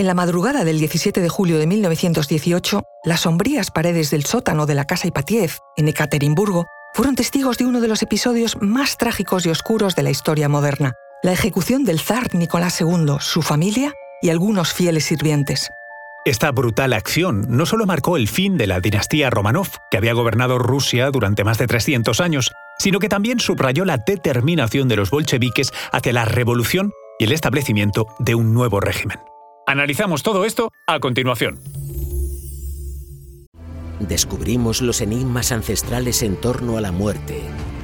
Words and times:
En 0.00 0.06
la 0.06 0.14
madrugada 0.14 0.64
del 0.64 0.78
17 0.78 1.20
de 1.20 1.28
julio 1.28 1.58
de 1.58 1.66
1918, 1.66 2.82
las 3.04 3.20
sombrías 3.20 3.70
paredes 3.70 4.10
del 4.10 4.24
sótano 4.24 4.64
de 4.64 4.74
la 4.74 4.86
casa 4.86 5.06
Ipatiev, 5.06 5.58
en 5.76 5.88
Ekaterimburgo, 5.88 6.64
fueron 6.94 7.16
testigos 7.16 7.58
de 7.58 7.66
uno 7.66 7.82
de 7.82 7.88
los 7.88 8.00
episodios 8.00 8.56
más 8.62 8.96
trágicos 8.96 9.44
y 9.44 9.50
oscuros 9.50 9.96
de 9.96 10.02
la 10.02 10.08
historia 10.08 10.48
moderna, 10.48 10.94
la 11.22 11.32
ejecución 11.32 11.84
del 11.84 12.00
zar 12.00 12.34
Nicolás 12.34 12.80
II, 12.80 13.16
su 13.20 13.42
familia 13.42 13.92
y 14.22 14.30
algunos 14.30 14.72
fieles 14.72 15.04
sirvientes. 15.04 15.68
Esta 16.24 16.50
brutal 16.50 16.94
acción 16.94 17.44
no 17.50 17.66
solo 17.66 17.84
marcó 17.84 18.16
el 18.16 18.26
fin 18.26 18.56
de 18.56 18.68
la 18.68 18.80
dinastía 18.80 19.28
Romanov, 19.28 19.68
que 19.90 19.98
había 19.98 20.14
gobernado 20.14 20.58
Rusia 20.58 21.10
durante 21.10 21.44
más 21.44 21.58
de 21.58 21.66
300 21.66 22.22
años, 22.22 22.52
sino 22.78 23.00
que 23.00 23.10
también 23.10 23.38
subrayó 23.38 23.84
la 23.84 23.98
determinación 23.98 24.88
de 24.88 24.96
los 24.96 25.10
bolcheviques 25.10 25.72
hacia 25.92 26.14
la 26.14 26.24
revolución 26.24 26.90
y 27.18 27.24
el 27.24 27.32
establecimiento 27.32 28.06
de 28.18 28.34
un 28.34 28.54
nuevo 28.54 28.80
régimen. 28.80 29.18
Analizamos 29.70 30.24
todo 30.24 30.44
esto 30.44 30.72
a 30.88 30.98
continuación. 30.98 31.60
Descubrimos 34.00 34.82
los 34.82 35.00
enigmas 35.00 35.52
ancestrales 35.52 36.24
en 36.24 36.34
torno 36.34 36.76
a 36.76 36.80
la 36.80 36.90
muerte, 36.90 37.40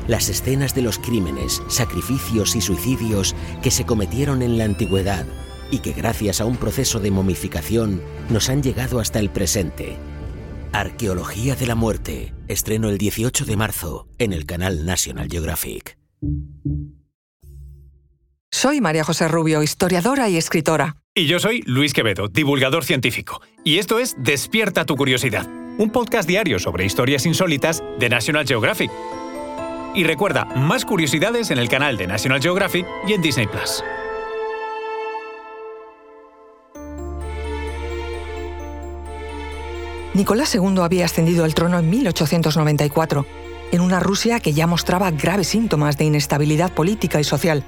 las 0.08 0.28
escenas 0.28 0.74
de 0.74 0.82
los 0.82 0.98
crímenes, 0.98 1.62
sacrificios 1.68 2.56
y 2.56 2.60
suicidios 2.60 3.36
que 3.62 3.70
se 3.70 3.86
cometieron 3.86 4.42
en 4.42 4.58
la 4.58 4.64
antigüedad 4.64 5.26
y 5.70 5.78
que 5.78 5.92
gracias 5.92 6.40
a 6.40 6.44
un 6.44 6.56
proceso 6.56 6.98
de 6.98 7.12
momificación 7.12 8.02
nos 8.30 8.48
han 8.48 8.64
llegado 8.64 8.98
hasta 8.98 9.20
el 9.20 9.30
presente. 9.30 9.96
Arqueología 10.72 11.54
de 11.54 11.68
la 11.68 11.76
Muerte, 11.76 12.34
estreno 12.48 12.88
el 12.88 12.98
18 12.98 13.44
de 13.44 13.56
marzo 13.56 14.08
en 14.18 14.32
el 14.32 14.44
canal 14.44 14.86
National 14.86 15.28
Geographic. 15.30 15.96
Soy 18.50 18.80
María 18.80 19.04
José 19.04 19.28
Rubio, 19.28 19.62
historiadora 19.62 20.28
y 20.28 20.36
escritora. 20.36 20.96
Y 21.18 21.26
yo 21.26 21.38
soy 21.38 21.62
Luis 21.64 21.94
Quevedo, 21.94 22.28
divulgador 22.28 22.84
científico. 22.84 23.40
Y 23.64 23.78
esto 23.78 23.98
es 23.98 24.16
Despierta 24.18 24.84
tu 24.84 24.96
curiosidad, 24.96 25.48
un 25.78 25.88
podcast 25.88 26.28
diario 26.28 26.58
sobre 26.58 26.84
historias 26.84 27.24
insólitas 27.24 27.82
de 27.98 28.10
National 28.10 28.46
Geographic. 28.46 28.90
Y 29.94 30.04
recuerda, 30.04 30.44
más 30.44 30.84
curiosidades 30.84 31.50
en 31.50 31.56
el 31.56 31.70
canal 31.70 31.96
de 31.96 32.06
National 32.06 32.42
Geographic 32.42 32.86
y 33.08 33.14
en 33.14 33.22
Disney 33.22 33.46
Plus. 33.46 33.82
Nicolás 40.12 40.54
II 40.54 40.80
había 40.82 41.06
ascendido 41.06 41.46
al 41.46 41.54
trono 41.54 41.78
en 41.78 41.88
1894, 41.88 43.26
en 43.72 43.80
una 43.80 44.00
Rusia 44.00 44.38
que 44.38 44.52
ya 44.52 44.66
mostraba 44.66 45.10
graves 45.12 45.48
síntomas 45.48 45.96
de 45.96 46.04
inestabilidad 46.04 46.74
política 46.74 47.18
y 47.18 47.24
social. 47.24 47.64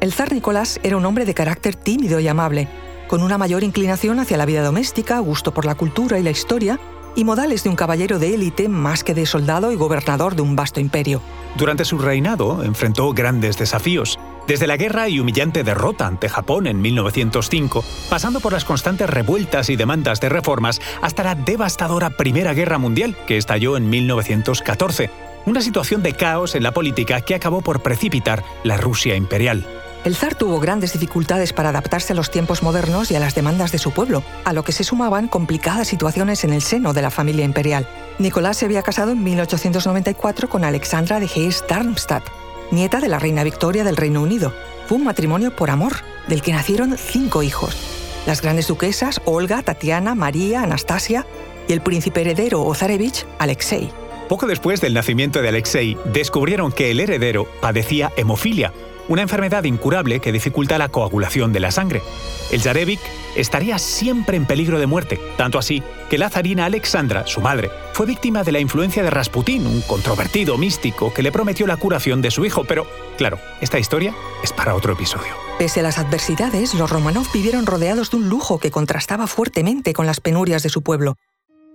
El 0.00 0.12
zar 0.12 0.32
Nicolás 0.32 0.80
era 0.82 0.96
un 0.96 1.06
hombre 1.06 1.24
de 1.24 1.34
carácter 1.34 1.76
tímido 1.76 2.18
y 2.18 2.26
amable, 2.26 2.66
con 3.08 3.22
una 3.22 3.38
mayor 3.38 3.64
inclinación 3.64 4.20
hacia 4.20 4.36
la 4.36 4.46
vida 4.46 4.62
doméstica, 4.62 5.18
gusto 5.18 5.52
por 5.52 5.64
la 5.64 5.74
cultura 5.74 6.18
y 6.18 6.22
la 6.22 6.30
historia, 6.30 6.78
y 7.16 7.24
modales 7.24 7.64
de 7.64 7.70
un 7.70 7.76
caballero 7.76 8.20
de 8.20 8.34
élite 8.34 8.68
más 8.68 9.02
que 9.02 9.14
de 9.14 9.26
soldado 9.26 9.72
y 9.72 9.76
gobernador 9.76 10.36
de 10.36 10.42
un 10.42 10.54
vasto 10.54 10.78
imperio. 10.78 11.20
Durante 11.56 11.84
su 11.84 11.98
reinado 11.98 12.62
enfrentó 12.62 13.12
grandes 13.12 13.58
desafíos, 13.58 14.18
desde 14.46 14.66
la 14.66 14.76
guerra 14.76 15.08
y 15.08 15.20
humillante 15.20 15.64
derrota 15.64 16.06
ante 16.06 16.28
Japón 16.28 16.66
en 16.66 16.80
1905, 16.80 17.84
pasando 18.08 18.40
por 18.40 18.52
las 18.52 18.64
constantes 18.64 19.10
revueltas 19.10 19.68
y 19.68 19.76
demandas 19.76 20.20
de 20.20 20.28
reformas, 20.28 20.80
hasta 21.02 21.22
la 21.22 21.34
devastadora 21.34 22.10
Primera 22.10 22.54
Guerra 22.54 22.78
Mundial, 22.78 23.16
que 23.26 23.36
estalló 23.36 23.76
en 23.76 23.90
1914, 23.90 25.10
una 25.44 25.60
situación 25.60 26.02
de 26.02 26.14
caos 26.14 26.54
en 26.54 26.62
la 26.62 26.72
política 26.72 27.20
que 27.20 27.34
acabó 27.34 27.60
por 27.60 27.80
precipitar 27.80 28.44
la 28.64 28.76
Rusia 28.76 29.16
imperial. 29.16 29.66
El 30.08 30.16
zar 30.16 30.34
tuvo 30.34 30.58
grandes 30.58 30.94
dificultades 30.94 31.52
para 31.52 31.68
adaptarse 31.68 32.14
a 32.14 32.16
los 32.16 32.30
tiempos 32.30 32.62
modernos 32.62 33.10
y 33.10 33.16
a 33.16 33.20
las 33.20 33.34
demandas 33.34 33.72
de 33.72 33.76
su 33.76 33.92
pueblo, 33.92 34.24
a 34.46 34.54
lo 34.54 34.64
que 34.64 34.72
se 34.72 34.82
sumaban 34.82 35.28
complicadas 35.28 35.86
situaciones 35.86 36.44
en 36.44 36.54
el 36.54 36.62
seno 36.62 36.94
de 36.94 37.02
la 37.02 37.10
familia 37.10 37.44
imperial. 37.44 37.86
Nicolás 38.18 38.56
se 38.56 38.64
había 38.64 38.80
casado 38.80 39.12
en 39.12 39.22
1894 39.22 40.48
con 40.48 40.64
Alexandra 40.64 41.20
de 41.20 41.26
Hesse-Darmstadt, 41.26 42.22
nieta 42.70 43.00
de 43.00 43.08
la 43.08 43.18
reina 43.18 43.44
Victoria 43.44 43.84
del 43.84 43.98
Reino 43.98 44.22
Unido. 44.22 44.54
Fue 44.86 44.96
un 44.96 45.04
matrimonio 45.04 45.54
por 45.54 45.68
amor, 45.68 45.96
del 46.26 46.40
que 46.40 46.52
nacieron 46.52 46.96
cinco 46.96 47.42
hijos. 47.42 47.76
Las 48.24 48.40
grandes 48.40 48.66
duquesas 48.66 49.20
Olga, 49.26 49.62
Tatiana, 49.62 50.14
María, 50.14 50.62
Anastasia 50.62 51.26
y 51.68 51.74
el 51.74 51.82
príncipe 51.82 52.22
heredero 52.22 52.62
o 52.62 52.74
zarevich 52.74 53.26
Alexei. 53.38 53.92
Poco 54.26 54.46
después 54.46 54.80
del 54.80 54.94
nacimiento 54.94 55.42
de 55.42 55.50
Alexei, 55.50 55.98
descubrieron 56.06 56.72
que 56.72 56.90
el 56.90 57.00
heredero 57.00 57.46
padecía 57.60 58.10
hemofilia, 58.16 58.72
una 59.08 59.22
enfermedad 59.22 59.64
incurable 59.64 60.20
que 60.20 60.32
dificulta 60.32 60.78
la 60.78 60.88
coagulación 60.88 61.52
de 61.52 61.60
la 61.60 61.70
sangre. 61.70 62.02
El 62.50 62.60
Zarevic 62.60 63.00
estaría 63.36 63.78
siempre 63.78 64.36
en 64.36 64.46
peligro 64.46 64.78
de 64.78 64.86
muerte, 64.86 65.20
tanto 65.36 65.58
así 65.58 65.82
que 66.08 66.18
la 66.18 66.30
zarina 66.30 66.66
Alexandra, 66.66 67.26
su 67.26 67.40
madre, 67.40 67.70
fue 67.92 68.06
víctima 68.06 68.44
de 68.44 68.52
la 68.52 68.60
influencia 68.60 69.02
de 69.02 69.10
Rasputín, 69.10 69.66
un 69.66 69.80
controvertido 69.82 70.56
místico 70.56 71.12
que 71.12 71.22
le 71.22 71.32
prometió 71.32 71.66
la 71.66 71.76
curación 71.76 72.22
de 72.22 72.30
su 72.30 72.44
hijo, 72.44 72.64
pero 72.64 72.86
claro, 73.16 73.38
esta 73.60 73.78
historia 73.78 74.14
es 74.42 74.52
para 74.52 74.74
otro 74.74 74.92
episodio. 74.92 75.34
Pese 75.58 75.80
a 75.80 75.82
las 75.82 75.98
adversidades, 75.98 76.74
los 76.74 76.90
Romanov 76.90 77.26
vivieron 77.32 77.66
rodeados 77.66 78.10
de 78.10 78.18
un 78.18 78.28
lujo 78.28 78.58
que 78.58 78.70
contrastaba 78.70 79.26
fuertemente 79.26 79.92
con 79.92 80.06
las 80.06 80.20
penurias 80.20 80.62
de 80.62 80.68
su 80.68 80.82
pueblo 80.82 81.16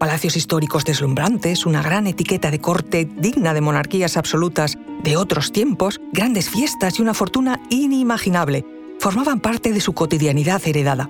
palacios 0.03 0.35
históricos 0.35 0.83
deslumbrantes, 0.83 1.65
una 1.65 1.81
gran 1.81 2.07
etiqueta 2.07 2.51
de 2.51 2.59
corte 2.59 3.07
digna 3.15 3.53
de 3.53 3.61
monarquías 3.61 4.17
absolutas 4.17 4.77
de 5.03 5.18
otros 5.18 5.52
tiempos, 5.52 6.02
grandes 6.12 6.50
fiestas 6.50 7.00
y 7.00 7.02
una 7.02 7.14
fortuna 7.14 7.59
inimaginable 7.69 8.66
formaban 9.00 9.40
parte 9.40 9.74
de 9.74 9.81
su 9.81 9.94
cotidianidad 9.94 10.62
heredada. 10.66 11.09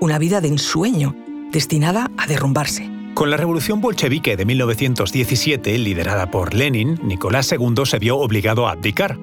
Una 0.00 0.18
vida 0.18 0.40
de 0.40 0.48
ensueño, 0.48 1.14
destinada 1.50 2.10
a 2.16 2.26
derrumbarse. 2.26 2.88
Con 3.14 3.30
la 3.30 3.36
revolución 3.36 3.80
bolchevique 3.80 4.36
de 4.36 4.44
1917, 4.44 5.78
liderada 5.78 6.30
por 6.30 6.54
Lenin, 6.54 6.98
Nicolás 7.02 7.52
II 7.52 7.84
se 7.84 7.98
vio 7.98 8.18
obligado 8.18 8.66
a 8.66 8.72
abdicar. 8.72 9.18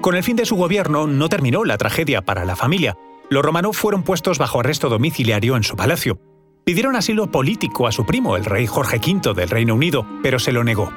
Con 0.00 0.16
el 0.16 0.24
fin 0.24 0.36
de 0.36 0.46
su 0.46 0.56
gobierno 0.56 1.06
no 1.06 1.28
terminó 1.28 1.64
la 1.64 1.78
tragedia 1.78 2.22
para 2.22 2.44
la 2.44 2.56
familia. 2.56 2.96
Los 3.30 3.44
Romanov 3.44 3.74
fueron 3.74 4.02
puestos 4.02 4.38
bajo 4.38 4.60
arresto 4.60 4.88
domiciliario 4.88 5.56
en 5.56 5.62
su 5.62 5.76
palacio 5.76 6.18
pidieron 6.68 6.96
asilo 6.96 7.30
político 7.30 7.86
a 7.86 7.92
su 7.92 8.04
primo, 8.04 8.36
el 8.36 8.44
rey 8.44 8.66
Jorge 8.66 8.98
V 8.98 9.32
del 9.32 9.48
Reino 9.48 9.74
Unido, 9.74 10.04
pero 10.22 10.38
se 10.38 10.52
lo 10.52 10.64
negó. 10.64 10.92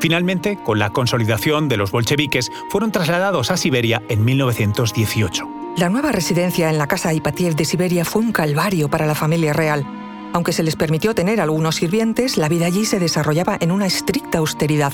Finalmente, 0.00 0.58
con 0.62 0.78
la 0.78 0.90
consolidación 0.90 1.68
de 1.68 1.76
los 1.76 1.90
bolcheviques, 1.90 2.52
fueron 2.70 2.92
trasladados 2.92 3.50
a 3.50 3.56
Siberia 3.56 4.02
en 4.08 4.24
1918. 4.24 5.48
La 5.76 5.88
nueva 5.88 6.12
residencia 6.12 6.70
en 6.70 6.78
la 6.78 6.86
casa 6.86 7.12
Ipatiev 7.12 7.54
de 7.54 7.64
Siberia 7.64 8.04
fue 8.04 8.22
un 8.22 8.32
calvario 8.32 8.88
para 8.88 9.06
la 9.06 9.14
familia 9.14 9.52
real. 9.52 9.86
Aunque 10.32 10.52
se 10.52 10.62
les 10.62 10.76
permitió 10.76 11.14
tener 11.14 11.40
algunos 11.40 11.76
sirvientes, 11.76 12.36
la 12.36 12.48
vida 12.48 12.66
allí 12.66 12.84
se 12.84 12.98
desarrollaba 12.98 13.56
en 13.60 13.72
una 13.72 13.86
estricta 13.86 14.38
austeridad, 14.38 14.92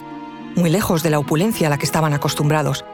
muy 0.57 0.71
lejos 0.71 1.03
de 1.03 1.11
la 1.11 1.19
opulencia 1.19 1.67
a 1.67 1.71
la 1.71 1.79
que 1.79 1.87
estaban 1.87 2.15
acostumbrados. 2.15 2.85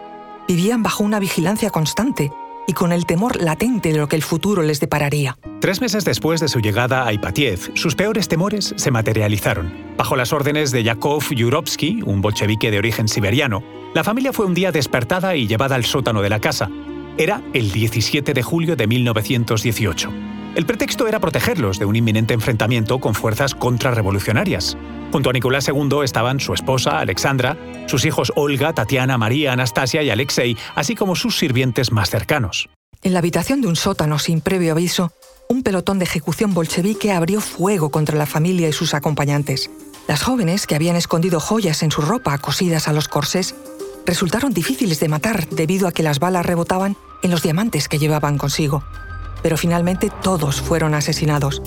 Vivían 0.46 0.82
bajo 0.82 1.02
una 1.02 1.18
vigilancia 1.18 1.70
constante, 1.70 2.32
y 2.68 2.74
con 2.74 2.92
el 2.92 3.06
temor 3.06 3.42
latente 3.42 3.92
de 3.92 3.98
lo 3.98 4.08
que 4.08 4.14
el 4.14 4.22
futuro 4.22 4.62
les 4.62 4.78
depararía. 4.78 5.38
Tres 5.60 5.80
meses 5.80 6.04
después 6.04 6.38
de 6.38 6.48
su 6.48 6.60
llegada 6.60 7.06
a 7.06 7.12
Ipatiev, 7.14 7.72
sus 7.74 7.96
peores 7.96 8.28
temores 8.28 8.74
se 8.76 8.90
materializaron. 8.90 9.72
Bajo 9.96 10.16
las 10.16 10.34
órdenes 10.34 10.70
de 10.70 10.84
Yakov 10.84 11.24
Yurovsky, 11.34 12.02
un 12.04 12.20
bolchevique 12.20 12.70
de 12.70 12.78
origen 12.78 13.08
siberiano, 13.08 13.62
la 13.94 14.04
familia 14.04 14.34
fue 14.34 14.44
un 14.44 14.52
día 14.52 14.70
despertada 14.70 15.34
y 15.34 15.46
llevada 15.46 15.76
al 15.76 15.86
sótano 15.86 16.20
de 16.20 16.28
la 16.28 16.40
casa. 16.40 16.68
Era 17.16 17.42
el 17.54 17.72
17 17.72 18.34
de 18.34 18.42
julio 18.42 18.76
de 18.76 18.86
1918. 18.86 20.37
El 20.58 20.66
pretexto 20.66 21.06
era 21.06 21.20
protegerlos 21.20 21.78
de 21.78 21.84
un 21.84 21.94
inminente 21.94 22.34
enfrentamiento 22.34 22.98
con 22.98 23.14
fuerzas 23.14 23.54
contrarrevolucionarias. 23.54 24.76
Junto 25.12 25.30
a 25.30 25.32
Nicolás 25.32 25.68
II 25.68 26.00
estaban 26.02 26.40
su 26.40 26.52
esposa, 26.52 26.98
Alexandra, 26.98 27.56
sus 27.86 28.04
hijos 28.04 28.32
Olga, 28.34 28.72
Tatiana, 28.72 29.16
María, 29.18 29.52
Anastasia 29.52 30.02
y 30.02 30.10
Alexei, 30.10 30.56
así 30.74 30.96
como 30.96 31.14
sus 31.14 31.38
sirvientes 31.38 31.92
más 31.92 32.10
cercanos. 32.10 32.68
En 33.04 33.12
la 33.12 33.20
habitación 33.20 33.60
de 33.60 33.68
un 33.68 33.76
sótano 33.76 34.18
sin 34.18 34.40
previo 34.40 34.72
aviso, 34.72 35.12
un 35.48 35.62
pelotón 35.62 36.00
de 36.00 36.06
ejecución 36.06 36.52
bolchevique 36.54 37.12
abrió 37.12 37.40
fuego 37.40 37.92
contra 37.92 38.18
la 38.18 38.26
familia 38.26 38.68
y 38.68 38.72
sus 38.72 38.94
acompañantes. 38.94 39.70
Las 40.08 40.24
jóvenes, 40.24 40.66
que 40.66 40.74
habían 40.74 40.96
escondido 40.96 41.38
joyas 41.38 41.84
en 41.84 41.92
su 41.92 42.02
ropa 42.02 42.36
cosidas 42.38 42.88
a 42.88 42.92
los 42.92 43.06
corsés, 43.06 43.54
resultaron 44.06 44.52
difíciles 44.52 44.98
de 44.98 45.08
matar 45.08 45.48
debido 45.50 45.86
a 45.86 45.92
que 45.92 46.02
las 46.02 46.18
balas 46.18 46.44
rebotaban 46.44 46.96
en 47.22 47.30
los 47.30 47.44
diamantes 47.44 47.88
que 47.88 48.00
llevaban 48.00 48.38
consigo 48.38 48.82
pero 49.42 49.56
finalmente 49.56 50.10
todos 50.22 50.60
fueron 50.60 50.94
asesinados. 50.94 51.62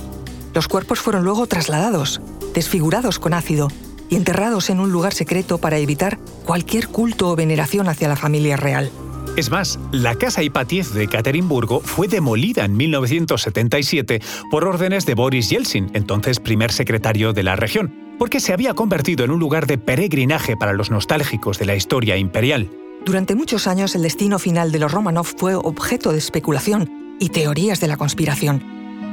Los 0.54 0.68
cuerpos 0.68 1.00
fueron 1.00 1.24
luego 1.24 1.48
trasladados, 1.48 2.22
desfigurados 2.54 3.20
con 3.20 3.34
ácido 3.34 3.70
y 4.10 4.16
enterrados 4.16 4.70
en 4.70 4.80
un 4.80 4.92
lugar 4.92 5.14
secreto 5.14 5.58
para 5.58 5.78
evitar 5.78 6.20
cualquier 6.46 6.90
culto 6.90 7.30
o 7.30 7.36
veneración 7.36 7.88
hacia 7.88 8.10
la 8.10 8.18
familia 8.18 8.58
real. 8.58 8.92
Es 9.38 9.50
más, 9.50 9.80
la 9.94 10.16
casa 10.16 10.44
Ipatiev 10.44 10.90
de 10.90 11.08
Caterimburgo 11.08 11.80
fue 11.80 12.10
demolida 12.10 12.66
en 12.66 12.76
1977 12.76 14.22
por 14.50 14.66
órdenes 14.66 15.06
de 15.06 15.16
Boris 15.16 15.50
Yeltsin, 15.50 15.90
entonces 15.94 16.42
primer 16.42 16.74
secretario 16.74 17.32
de 17.32 17.44
la 17.44 17.56
región, 17.56 17.96
porque 18.20 18.42
se 18.42 18.52
había 18.52 18.74
convertido 18.74 19.24
en 19.24 19.32
un 19.32 19.40
lugar 19.40 19.68
de 19.68 19.78
peregrinaje 19.78 20.58
para 20.58 20.74
los 20.74 20.92
nostálgicos 20.92 21.60
de 21.60 21.66
la 21.66 21.76
historia 21.76 22.18
imperial. 22.18 22.70
Durante 23.06 23.36
muchos 23.36 23.68
años 23.68 23.96
el 23.96 24.04
destino 24.04 24.38
final 24.38 24.74
de 24.74 24.80
los 24.80 24.92
Romanov 24.92 25.28
fue 25.38 25.56
objeto 25.56 26.12
de 26.12 26.18
especulación 26.18 27.01
y 27.22 27.30
teorías 27.30 27.80
de 27.80 27.88
la 27.88 27.98
conspiración. 27.98 28.64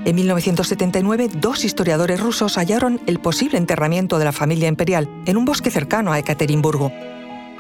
En 0.06 0.16
1979, 0.16 1.28
dos 1.34 1.64
historiadores 1.64 2.18
rusos 2.18 2.56
hallaron 2.56 3.00
el 3.06 3.20
posible 3.20 3.58
enterramiento 3.58 4.18
de 4.18 4.24
la 4.24 4.32
familia 4.32 4.66
imperial 4.66 5.08
en 5.26 5.36
un 5.36 5.44
bosque 5.44 5.70
cercano 5.70 6.12
a 6.12 6.18
Ekaterimburgo. 6.18 6.90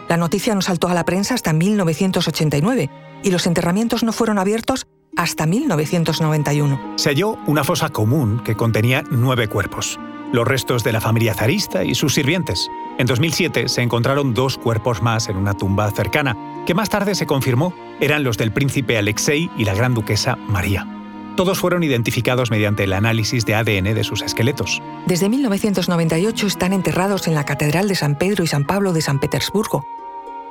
La 0.08 0.16
noticia 0.16 0.54
no 0.54 0.62
saltó 0.62 0.88
a 0.88 0.94
la 0.94 1.04
prensa 1.04 1.34
hasta 1.34 1.52
1989 1.52 2.88
y 3.22 3.30
los 3.30 3.46
enterramientos 3.46 4.02
no 4.02 4.12
fueron 4.12 4.38
abiertos 4.38 4.86
hasta 5.16 5.44
1991. 5.44 6.94
Se 6.96 7.10
halló 7.10 7.36
una 7.46 7.62
fosa 7.62 7.90
común 7.90 8.40
que 8.42 8.56
contenía 8.56 9.04
nueve 9.10 9.48
cuerpos, 9.48 10.00
los 10.32 10.48
restos 10.48 10.82
de 10.82 10.92
la 10.92 11.02
familia 11.02 11.34
zarista 11.34 11.84
y 11.84 11.94
sus 11.94 12.14
sirvientes. 12.14 12.70
En 12.98 13.06
2007 13.06 13.68
se 13.68 13.82
encontraron 13.82 14.32
dos 14.32 14.56
cuerpos 14.56 15.02
más 15.02 15.28
en 15.28 15.36
una 15.36 15.52
tumba 15.54 15.90
cercana, 15.90 16.57
que 16.68 16.74
más 16.74 16.90
tarde 16.90 17.14
se 17.14 17.24
confirmó 17.24 17.72
eran 17.98 18.24
los 18.24 18.36
del 18.36 18.52
príncipe 18.52 18.98
Alexei 18.98 19.48
y 19.56 19.64
la 19.64 19.72
gran 19.72 19.94
duquesa 19.94 20.36
María. 20.36 20.86
Todos 21.34 21.58
fueron 21.58 21.82
identificados 21.82 22.50
mediante 22.50 22.84
el 22.84 22.92
análisis 22.92 23.46
de 23.46 23.54
ADN 23.54 23.94
de 23.94 24.04
sus 24.04 24.20
esqueletos. 24.20 24.82
Desde 25.06 25.30
1998 25.30 26.46
están 26.46 26.74
enterrados 26.74 27.26
en 27.26 27.34
la 27.34 27.44
Catedral 27.44 27.88
de 27.88 27.94
San 27.94 28.18
Pedro 28.18 28.44
y 28.44 28.48
San 28.48 28.66
Pablo 28.66 28.92
de 28.92 29.00
San 29.00 29.18
Petersburgo. 29.18 29.86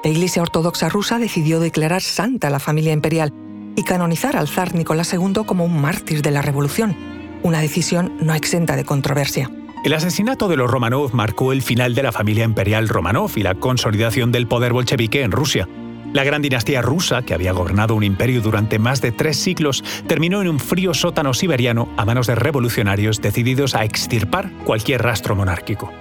La 0.03 0.09
Iglesia 0.09 0.41
Ortodoxa 0.41 0.89
rusa 0.89 1.19
decidió 1.19 1.59
declarar 1.59 2.01
santa 2.01 2.47
a 2.47 2.49
la 2.49 2.59
familia 2.59 2.93
imperial 2.93 3.31
y 3.75 3.83
canonizar 3.83 4.37
al 4.37 4.47
zar 4.47 4.73
Nicolás 4.73 5.13
II 5.13 5.43
como 5.45 5.65
un 5.65 5.79
mártir 5.79 6.23
de 6.23 6.31
la 6.31 6.41
revolución, 6.41 6.97
una 7.43 7.61
decisión 7.61 8.17
no 8.21 8.33
exenta 8.33 8.75
de 8.75 8.85
controversia. 8.85 9.51
El 9.83 9.93
asesinato 9.93 10.47
de 10.47 10.57
los 10.57 10.71
Romanov 10.71 11.13
marcó 11.13 11.51
el 11.51 11.61
final 11.61 11.93
de 11.93 12.01
la 12.01 12.11
familia 12.11 12.43
imperial 12.43 12.89
Romanov 12.89 13.33
y 13.35 13.43
la 13.43 13.53
consolidación 13.53 14.31
del 14.31 14.47
poder 14.47 14.73
bolchevique 14.73 15.21
en 15.21 15.31
Rusia. 15.31 15.69
La 16.17 16.23
gran 16.23 16.41
dinastía 16.41 16.81
rusa, 16.81 17.21
que 17.21 17.35
había 17.35 17.51
gobernado 17.51 17.93
un 17.93 18.03
imperio 18.03 18.41
durante 18.41 18.79
más 18.79 19.01
de 19.01 19.11
tres 19.11 19.37
siglos, 19.37 19.83
terminó 20.07 20.41
en 20.41 20.47
un 20.47 20.59
frío 20.59 20.95
sótano 20.95 21.31
siberiano 21.35 21.93
a 21.95 22.05
manos 22.05 22.25
de 22.25 22.33
revolucionarios 22.33 23.21
decididos 23.21 23.75
a 23.75 23.83
extirpar 23.83 24.51
cualquier 24.65 25.03
rastro 25.03 25.35
monárquico. 25.35 25.91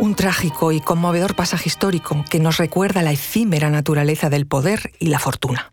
Un 0.00 0.16
trágico 0.16 0.72
y 0.72 0.80
conmovedor 0.80 1.36
pasaje 1.36 1.68
histórico 1.68 2.24
que 2.28 2.40
nos 2.40 2.56
recuerda 2.56 3.02
la 3.02 3.12
efímera 3.12 3.70
naturaleza 3.70 4.28
del 4.28 4.48
poder 4.48 4.90
y 4.98 5.06
la 5.06 5.20
fortuna. 5.20 5.72